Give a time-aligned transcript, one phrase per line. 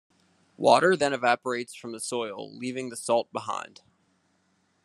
[0.57, 3.81] Water then evaporates from the soil leaving the salt behind.